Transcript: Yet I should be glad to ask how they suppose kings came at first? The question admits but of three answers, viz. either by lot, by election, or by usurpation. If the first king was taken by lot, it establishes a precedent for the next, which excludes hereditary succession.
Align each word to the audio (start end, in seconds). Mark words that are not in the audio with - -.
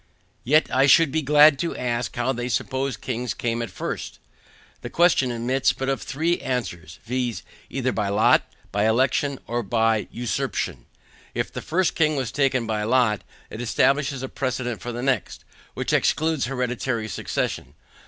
Yet 0.43 0.67
I 0.73 0.87
should 0.87 1.11
be 1.11 1.21
glad 1.21 1.59
to 1.59 1.77
ask 1.77 2.15
how 2.15 2.33
they 2.33 2.49
suppose 2.49 2.97
kings 2.97 3.35
came 3.35 3.61
at 3.61 3.69
first? 3.69 4.17
The 4.81 4.89
question 4.89 5.29
admits 5.29 5.73
but 5.73 5.89
of 5.89 6.01
three 6.01 6.39
answers, 6.41 6.97
viz. 7.05 7.43
either 7.69 7.91
by 7.91 8.09
lot, 8.09 8.41
by 8.71 8.87
election, 8.87 9.37
or 9.45 9.61
by 9.61 10.07
usurpation. 10.09 10.87
If 11.35 11.53
the 11.53 11.61
first 11.61 11.93
king 11.93 12.15
was 12.15 12.31
taken 12.31 12.65
by 12.65 12.81
lot, 12.81 13.21
it 13.51 13.61
establishes 13.61 14.23
a 14.23 14.27
precedent 14.27 14.81
for 14.81 14.91
the 14.91 15.03
next, 15.03 15.45
which 15.75 15.93
excludes 15.93 16.45
hereditary 16.45 17.07
succession. 17.07 17.75